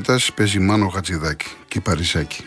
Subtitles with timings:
[0.00, 2.44] Γιώργος Ζαμπέτας παίζει Μάνο Χατζηδάκη και Παρισάκη.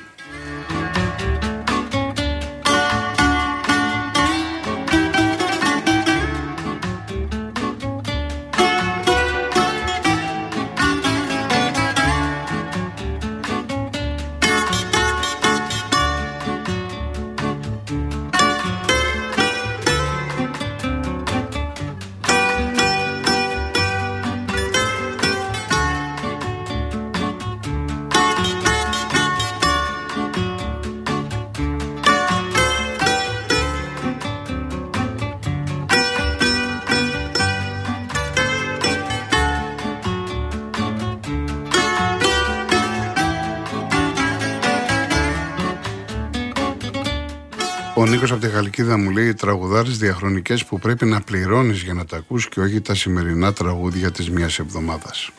[48.33, 52.49] Από τη Χαλκίδα μου λέει: Τραγουδάρε διαχρονικές που πρέπει να πληρώνεις για να τα ακούς
[52.49, 55.31] και όχι τα σημερινά τραγούδια της μιας εβδομάδας.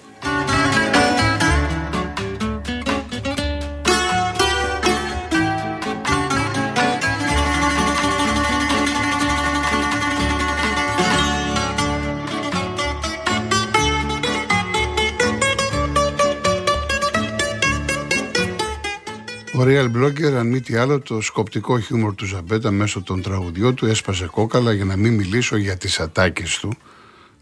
[19.56, 23.74] Ο Real Blogger, αν μη τι άλλο, το σκοπτικό χιούμορ του Ζαμπέτα μέσω των τραγουδιών
[23.74, 26.72] του έσπασε κόκαλα για να μην μιλήσω για τις ατάκες του.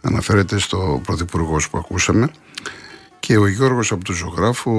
[0.00, 2.30] Αναφέρεται στο πρωθυπουργό που ακούσαμε.
[3.20, 4.70] Και ο Γιώργος από του Ζωγράφου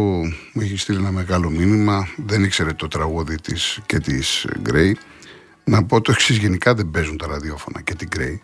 [0.54, 2.08] μου έχει στείλει ένα μεγάλο μήνυμα.
[2.26, 4.98] Δεν ήξερε το τραγούδι της και της Γκρέι.
[5.64, 8.42] Να πω το εξής γενικά δεν παίζουν τα ραδιόφωνα και την Γκρέι.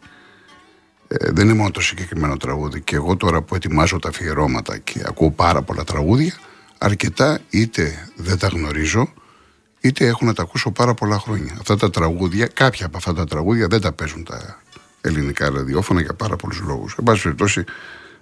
[1.07, 2.81] Ε, δεν είναι μόνο το συγκεκριμένο τραγούδι.
[2.81, 6.33] Και εγώ τώρα που ετοιμάζω τα αφιερώματα και ακούω πάρα πολλά τραγούδια,
[6.79, 9.13] αρκετά είτε δεν τα γνωρίζω,
[9.79, 11.55] είτε έχω να τα ακούσω πάρα πολλά χρόνια.
[11.59, 14.59] Αυτά τα τραγούδια, κάποια από αυτά τα τραγούδια δεν τα παίζουν τα
[15.01, 16.95] ελληνικά ραδιόφωνα για πάρα πολλούς λόγους.
[16.99, 17.63] Εν πάση περιπτώσει,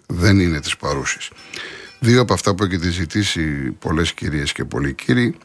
[0.07, 1.29] δεν είναι της παρούσης.
[1.99, 5.37] Δύο από αυτά που έχετε ζητήσει πολλές κυρίες και πολλοί κύριοι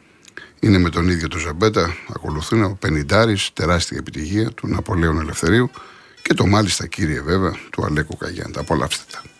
[0.59, 1.95] είναι με τον ίδιο τον Ζαμπέτα.
[2.15, 5.69] Ακολουθούν ο Πενιντάρης, τεράστια επιτυχία του Ναπολέων Ελευθερίου
[6.21, 8.59] και το μάλιστα κύριε βέβαια του Αλέκου Καγιάντα.
[8.59, 9.32] Απολαύστε τα.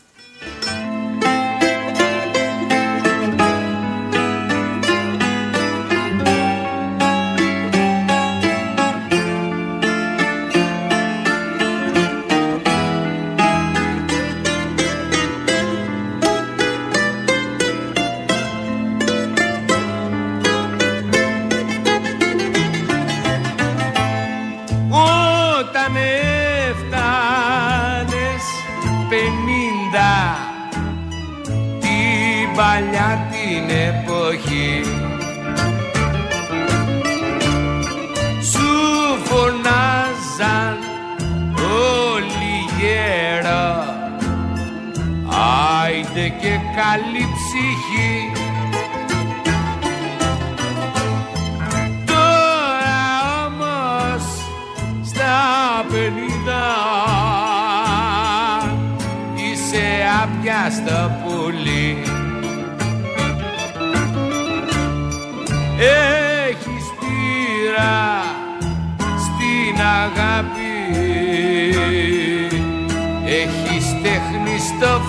[46.93, 48.31] Και καλή ψυχή.
[52.05, 53.01] Τώρα
[53.45, 54.23] όμως
[55.03, 56.65] στα πενήντα
[59.35, 59.85] είσαι
[60.23, 61.97] απιάστο πουλί.
[66.49, 68.21] Έχεις πείρα
[69.17, 70.71] στην αγάπη.
[73.25, 75.01] Έχεις τέχνη στο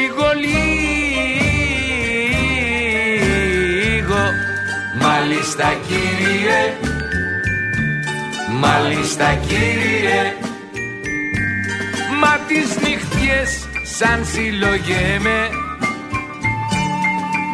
[0.00, 0.28] λίγο
[3.16, 4.22] λίγο.
[5.00, 6.60] Μάλιστα κύριε.
[8.58, 10.22] Μάλιστα κύριε.
[12.20, 15.48] Μα τις νύχτιες σαν συλλογέμαι.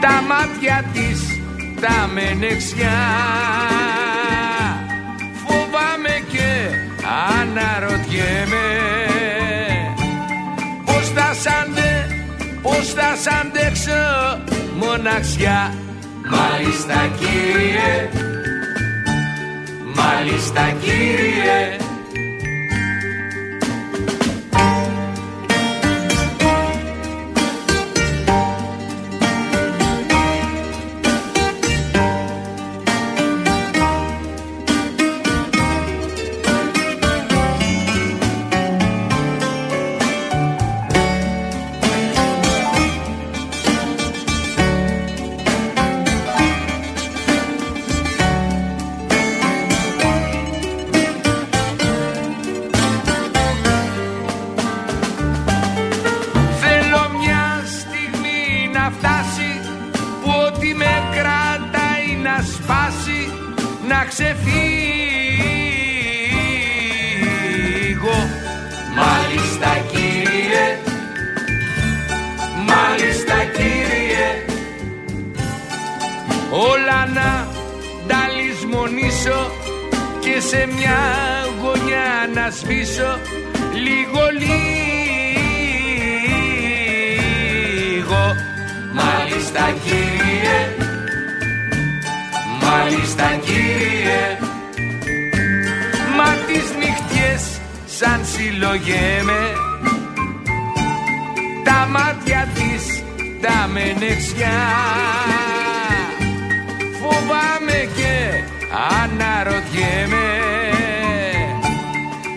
[0.01, 1.21] Τα μάτια της
[1.81, 2.99] τα μενεξιά
[5.47, 6.51] Φοβάμαι και
[7.41, 8.67] αναρωτιέμαι.
[10.85, 11.96] Πώς θα σ' αντε,
[12.67, 14.03] πώς θα σ' αντέξω
[14.79, 15.75] μοναξιά.
[16.31, 18.09] Μάλιστα κύριε.
[19.95, 21.86] Μάλιστα κύριε
[78.67, 79.51] λησμονήσω
[80.21, 80.99] και σε μια
[81.63, 83.19] γωνιά να σβήσω
[83.75, 84.77] λίγο λίγο.
[88.93, 90.59] Μάλιστα κύριε.
[92.63, 94.39] Μάλιστα κύριε.
[96.17, 99.53] Μα τις νύχτιες σαν συλλογέμαι.
[101.65, 103.03] Τα μάτια της
[103.41, 104.59] τα μενεξιά.
[107.01, 108.17] Φοβάμαι και
[109.03, 110.27] αναρωτιέμαι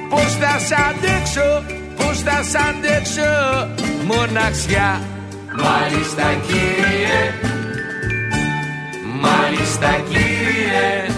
[0.09, 1.63] Πώς θα σ' αντέξω,
[1.95, 3.31] πώς θα σ' αντέξω
[4.05, 5.01] μοναξιά
[5.57, 7.33] Μάλιστα κύριε,
[9.21, 11.09] μάλιστα κύριε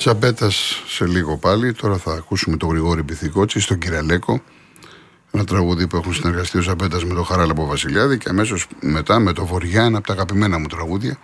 [0.00, 0.50] Τσαμπέτα
[0.86, 1.72] σε λίγο πάλι.
[1.72, 4.42] Τώρα θα ακούσουμε τον Γρηγόρη Πυθικότση στον Κυραλέκο.
[5.32, 9.32] Ένα τραγούδι που έχουν συνεργαστεί ο Ζαμπέτα με τον Χαράλαμπο Βασιλιάδη και αμέσως μετά με
[9.32, 11.18] το Βοριά, ένα από τα αγαπημένα μου τραγούδια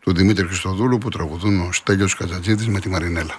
[0.00, 3.34] του Δημήτρη Χριστοδούλου που τραγουδούν ο Στέλιος Κατζατζίδης με τη Μαρινέλα.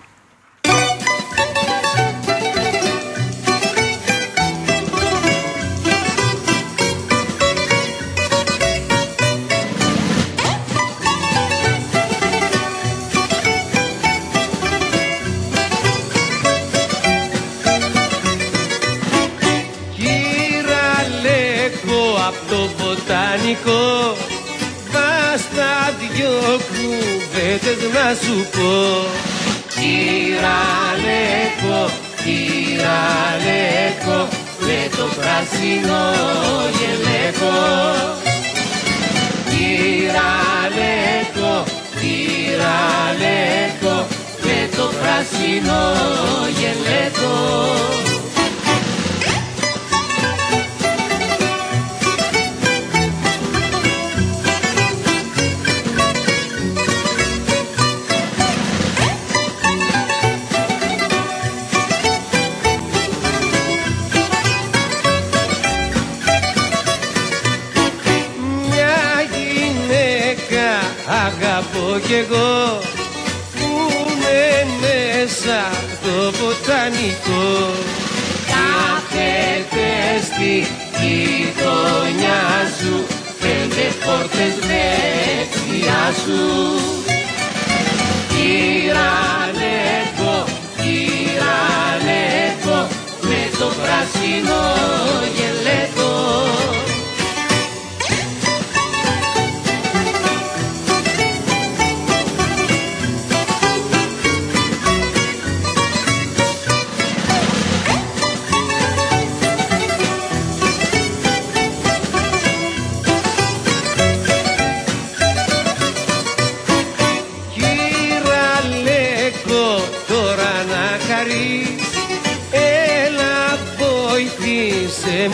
[26.16, 26.38] Δυο
[26.70, 28.74] κουβέντες να σου πω.
[29.76, 31.80] Κυραλέκο,
[32.24, 34.20] κυραλέκο
[34.60, 36.04] με το πράσινο
[36.78, 37.58] γελέκο.
[39.50, 41.54] Τυραλέκο,
[42.00, 43.96] τυραλέκο
[44.46, 45.82] με το πράσινο
[46.60, 47.36] γελέκο
[72.14, 72.80] κι εγώ
[73.56, 73.70] που
[74.10, 74.44] είμαι
[74.82, 75.60] μέσα
[76.04, 77.48] το βοτανικό.
[78.52, 79.90] Κάθεται
[80.28, 80.54] στη
[81.00, 82.44] γειτονιά
[82.78, 82.96] σου
[83.40, 86.44] πέντε πόρτες δεξιά σου.
[88.34, 89.54] Κυραλέκο,
[90.82, 92.80] κυραλέκο
[93.22, 94.62] με το πράσινο
[95.36, 95.53] γελέτο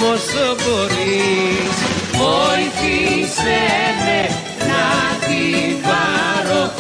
[0.03, 1.77] όσο μπορείς.
[2.19, 3.65] Βοήθησέ
[4.05, 4.21] με
[4.69, 4.87] να
[5.25, 6.78] την πάρω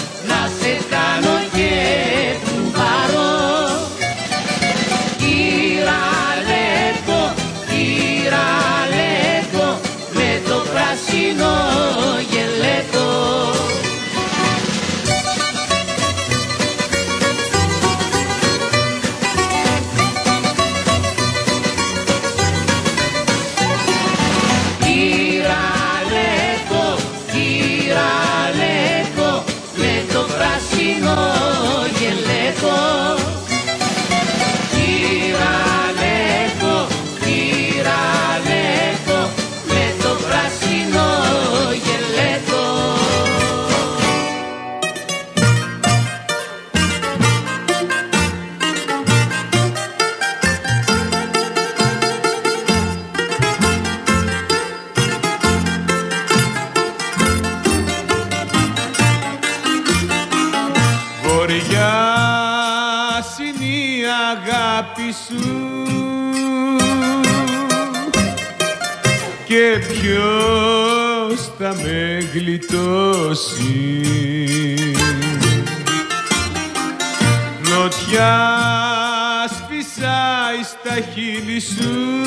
[81.59, 82.23] σου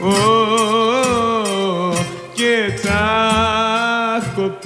[0.00, 0.12] Ω,
[2.34, 3.08] και τα
[4.20, 4.58] έχω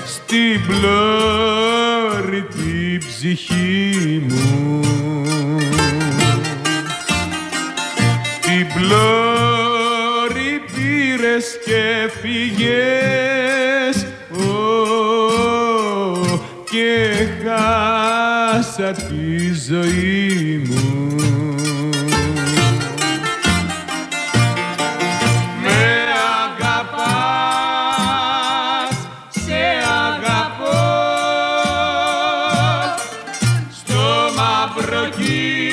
[0.06, 4.80] Στην πλώρη την ψυχή μου.
[8.40, 13.96] Την πλώρη πήρες και φύγες
[14.30, 14.44] Ω,
[16.70, 16.92] και
[17.44, 20.13] χάσα τη ζωή
[35.14, 35.63] aqui.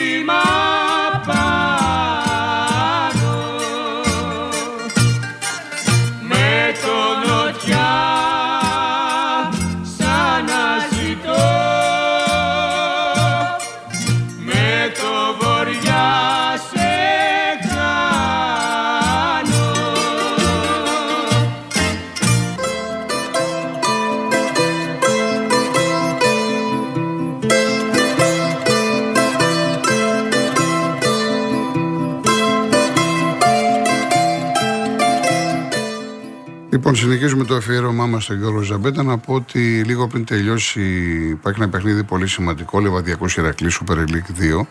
[36.91, 40.81] Λοιπόν, συνεχίζουμε το αφιέρωμά μας στον Γιώργο Ζαμπέτα να πω ότι λίγο πριν τελειώσει
[41.29, 44.65] υπάρχει ένα παιχνίδι πολύ σημαντικό, Λεβαδιακό Ηρακλή Super League 2.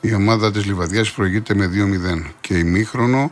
[0.00, 3.30] Η ομάδα της Λιβαδιάς προηγείται με 2-0 και ημίχρονο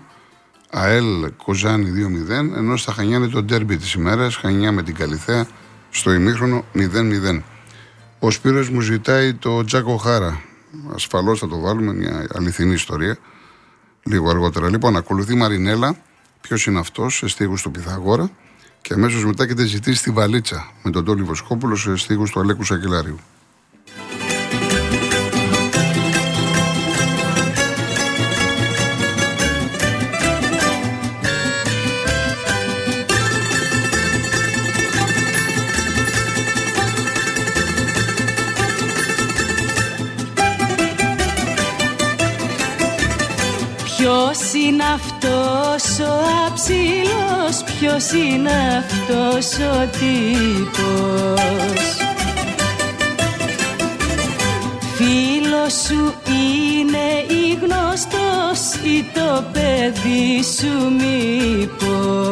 [0.71, 5.47] ΑΕΛ Κοζάνη 2-0, ενώ στα Χανιά είναι το ντέρμπι της ημέρας, Χανιά με την Καλιθέα
[5.91, 7.43] στο ημίχρονο 0-0.
[8.19, 10.41] Ο Σπύρος μου ζητάει το Τζάκο Χάρα.
[10.95, 13.17] Ασφαλώς θα το βάλουμε, μια αληθινή ιστορία.
[14.03, 14.69] Λίγο αργότερα.
[14.69, 15.97] Λοιπόν, ακολουθεί Μαρινέλα.
[16.49, 18.31] Ποιος είναι αυτός, σε στίγου του Πιθαγόρα.
[18.81, 22.65] Και αμέσως μετά έχετε ζητήσει τη βαλίτσα με τον Τόλι Βοσκόπουλο σε στίγου του Αλέκου
[22.65, 23.19] Σακελάριου.
[44.05, 46.13] Ποιος είναι αυτός ο
[46.47, 51.83] αψιλός, ποιος είναι αυτός ο τύπος.
[54.95, 62.25] Φίλος σου είναι ή γνωστός ή το παιδί σου μήπως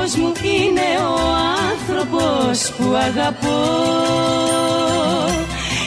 [0.00, 1.18] τύπος μου, είναι ο
[1.70, 3.60] άνθρωπος που αγαπώ.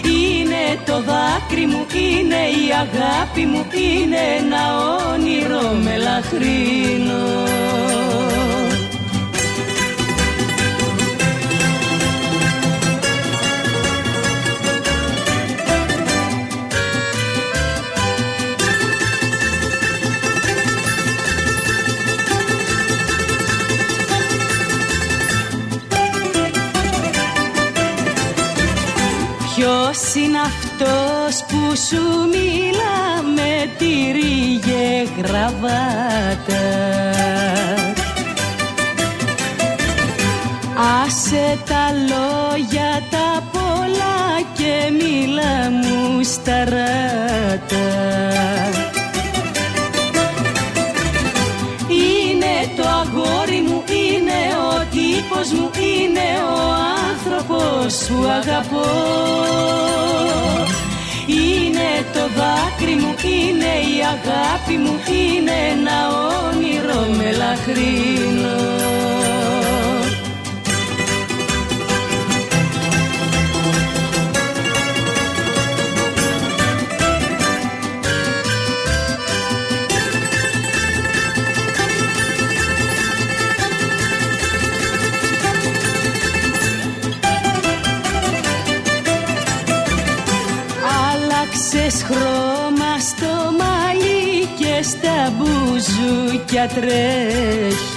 [0.05, 4.61] Είναι το δάκρυ μου, είναι η αγάπη μου, είναι ένα
[5.13, 7.43] όνειρο μελαχρινό
[31.87, 36.63] σου μιλά με τυρί και γραβάτα.
[41.05, 47.87] Άσε τα λόγια τα πολλά και μίλα μου σταράτα
[51.87, 56.73] Είναι το αγόρι μου, είναι ο τύπος μου, είναι ο
[57.09, 58.91] άνθρωπος που αγαπώ.
[60.03, 60.62] Είναι το
[62.93, 65.97] δάκρυ μου, είναι η αγάπη μου, είναι ένα
[66.49, 68.62] όνειρο μελαχρινό
[94.93, 97.93] στα μπουζούκια τρέχεις.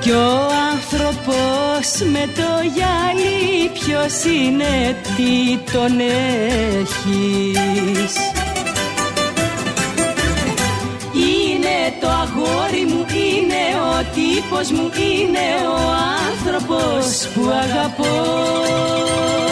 [0.00, 5.32] Κι ο άνθρωπος με το γυαλί ποιος είναι, τι
[5.72, 5.92] τον
[6.80, 8.14] έχεις.
[11.14, 15.78] Είναι το αγόρι μου, είναι ο τύπος μου, είναι ο
[16.30, 18.14] άνθρωπος που αγαπώ.
[18.96, 19.49] Είναι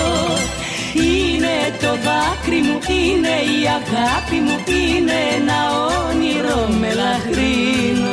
[1.88, 5.58] το δάκρυ μου, είναι η αγάπη μου, είναι ένα
[6.08, 8.07] όνειρο μελαχρινό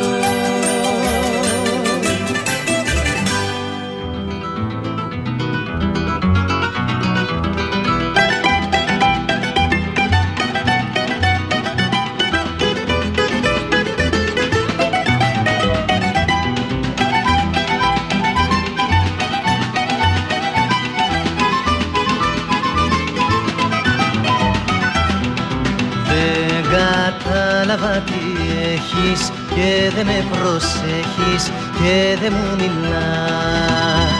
[28.95, 34.11] έχεις και δεν με προσέχεις και δεν μου μιλάς.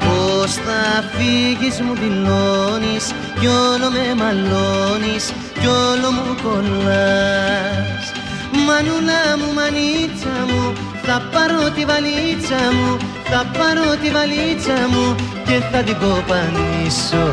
[0.00, 8.04] Πώς θα φύγεις μου δηλώνεις κι όλο με μαλώνεις κι όλο μου κολλάς.
[8.66, 10.72] Μανούλα μου, μανίτσα μου,
[11.02, 12.98] θα πάρω τη βαλίτσα μου
[13.32, 15.06] θα πάρω τη βαλίτσα μου
[15.46, 17.24] και θα την κοπανίσω.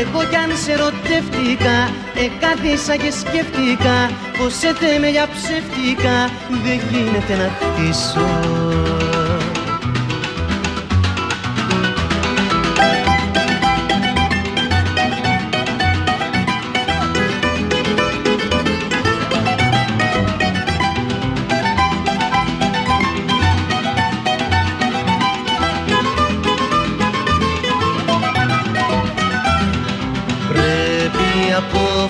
[0.00, 1.76] Εγώ κι αν σε ερωτεύτηκα,
[2.24, 6.30] εκάθισα και σκέφτηκα Πως σε θέμελια ψεύτικα
[6.64, 8.73] δεν γίνεται να χτίσω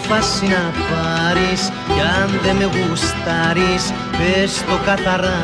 [0.05, 5.43] απόφαση να πάρεις Κι αν δεν με γουστάρεις πες το καθαρά.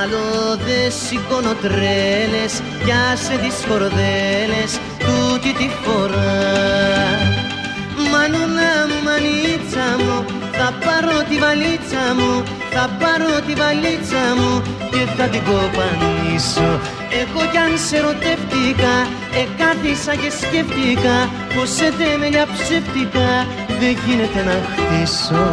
[0.00, 6.34] Άλλο δεν σηκώνω τρέλες Κι άσε τις χορδέλες τούτη τη φορά.
[8.10, 12.42] Μανούλα μου, μανίτσα μου Θα πάρω τη βαλίτσα μου
[12.78, 16.80] Θα πάρω τη βαλίτσα μου Και θα την κοπανίσω.
[17.20, 18.94] Εγώ κι αν σε ρωτεύτηκα
[19.42, 21.16] Εκάθισα και σκέφτηκα
[21.54, 23.46] Πως σε θέμελια ψεύτικα
[23.80, 25.44] Δεν γίνεται να χτίσω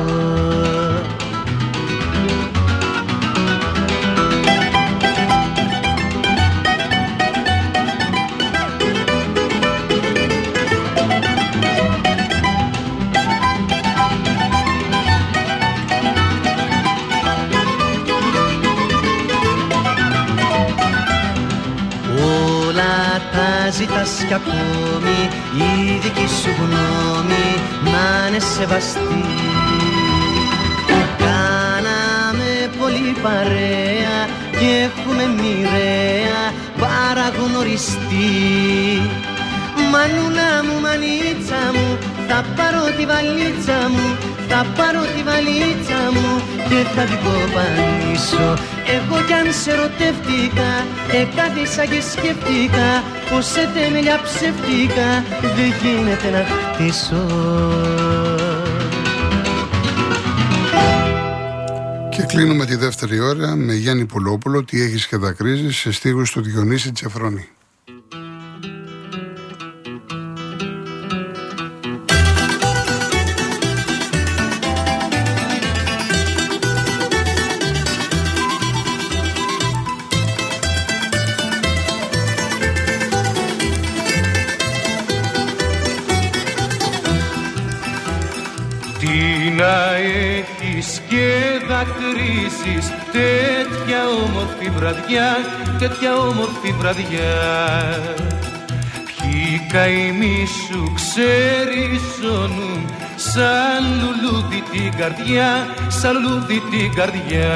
[24.34, 25.20] κι ακόμη
[25.58, 27.48] η δική σου γνώμη
[27.92, 29.24] να είναι σεβαστή.
[31.24, 34.18] Κάναμε πολύ παρέα
[34.60, 36.42] και έχουμε μοιραία
[36.82, 38.32] παραγνωριστεί
[39.92, 41.88] Μανούλα μου, μανίτσα μου,
[42.28, 44.06] θα πάρω τη βαλίτσα μου
[44.50, 46.30] Θα πάρω τη βαλίτσα μου
[46.70, 48.48] και θα την κοπανίσω.
[48.96, 50.72] Εγώ κι αν σε ρωτεύτηκα,
[51.22, 52.90] εκάθισα και σκέφτηκα
[53.34, 57.28] Πως σε θέμελια ψεύτηκα, δεν γίνεται να χτίσω
[62.10, 66.42] Και κλείνουμε τη δεύτερη ώρα με Γιάννη Πουλόπουλο «Τι έχεις και δακρύζεις» σε στίχους του
[66.42, 67.48] Διονύση Τσεφρόνη.
[91.84, 95.38] Δακρύζεις τέτοια όμορφη βραδιά,
[95.80, 97.36] τέτοια όμορφη βραδιά.
[99.06, 107.54] Ποιοι καημοί σου ξεριζώνουν σαν λουλούδι την καρδιά, σαν λουλούδι την καρδιά.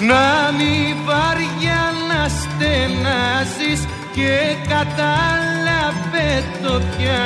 [0.00, 7.22] Να μη βαριά να στενάζεις και κατάλαβε το πια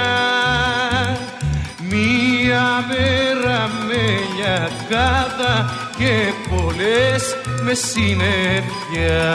[1.99, 4.03] Μία μέρα με
[4.37, 5.55] λιακάδα
[5.97, 9.29] και πολλές με συννεφιά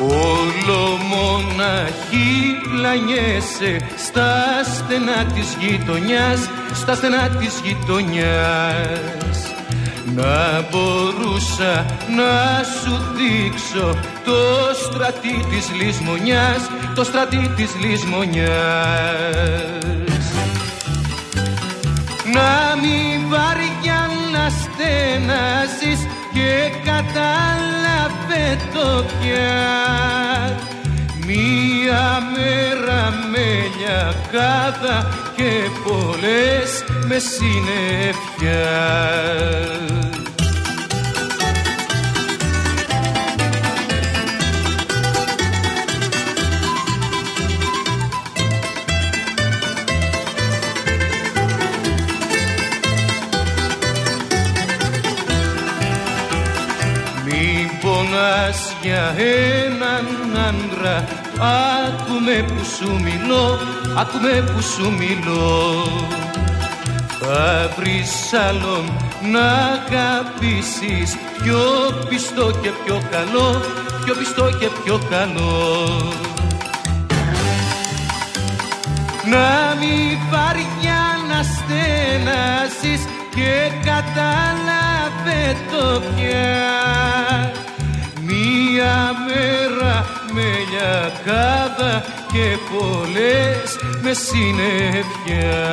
[0.00, 2.27] Όλο μοναχή
[2.88, 9.38] πλανιέσαι στα στενά της γειτονιάς, στα στενά της γειτονιάς.
[10.14, 14.40] Να μπορούσα να σου δείξω το
[14.84, 18.48] στρατή της λησμονιάς, το στρατή της λησμονιάς.
[22.34, 26.00] Να μην βαριά να στενάζεις
[26.32, 30.67] και κατάλαβε το πια
[31.28, 38.68] Μία μέρα με λιακάδα και πολλές με συννεφιά.
[57.24, 60.06] Μην πονάς για έναν
[60.48, 63.58] άντρα Άκουμε που σου μιλώ,
[63.96, 65.84] άκουμε που σου μιλώ.
[67.20, 68.84] Θα βρεις άλλον
[69.32, 71.58] να αγαπήσεις Πιο
[72.08, 73.60] πιστό και πιο καλό,
[74.04, 76.12] πιο πιστό και πιο καλό.
[79.30, 86.56] Να μη βαριά να στενάσεις και κατάλαβε το πια.
[88.20, 95.68] Μία μέρα με λιακάδα και πολλές με συννεφιά